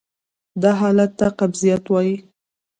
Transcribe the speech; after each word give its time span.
دا 0.61 0.71
حالت 0.79 1.11
ته 1.19 1.27
قبضیت 1.39 1.83
وایې. 1.89 2.15